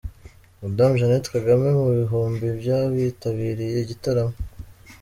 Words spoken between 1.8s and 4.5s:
bihumbi by’abitabiriye igitaramo.